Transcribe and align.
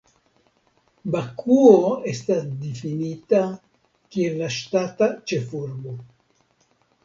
Bakuo 1.15 1.75
estas 2.13 2.49
difinita 2.63 3.43
kiel 4.17 4.43
la 4.43 4.51
ŝtata 4.59 5.13
ĉefurbo. 5.29 5.99